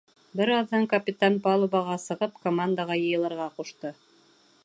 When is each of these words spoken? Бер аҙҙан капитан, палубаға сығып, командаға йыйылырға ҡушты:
Бер 0.39 0.51
аҙҙан 0.53 0.87
капитан, 0.93 1.37
палубаға 1.47 1.99
сығып, 2.05 2.41
командаға 2.47 2.99
йыйылырға 3.03 3.49
ҡушты: 3.59 3.93